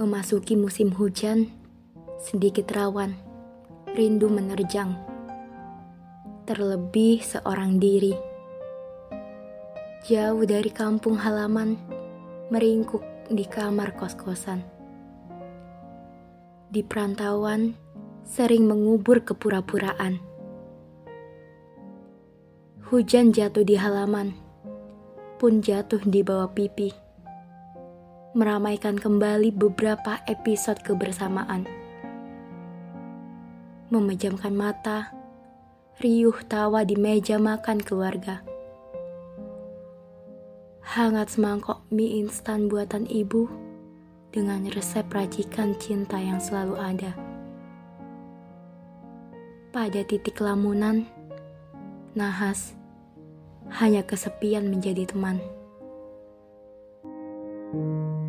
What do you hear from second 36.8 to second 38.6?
di meja makan keluarga.